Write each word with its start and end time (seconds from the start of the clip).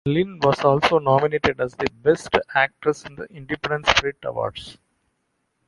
Lynn 0.07 0.39
was 0.41 0.63
also 0.65 0.97
nominated 0.97 1.61
as 1.61 1.75
the 1.75 1.85
best 2.01 2.29
actress 2.55 3.05
in 3.05 3.13
the 3.17 3.25
Independent 3.25 3.85
Spirit 3.95 4.17
Awards. 4.23 4.79